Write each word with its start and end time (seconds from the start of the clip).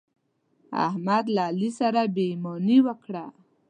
احمد 0.87 1.25
له 1.35 1.41
علي 1.49 1.69
سره 1.79 2.01
بې 2.13 2.23
ايماني 2.31 2.77
وکړه. 2.87 3.25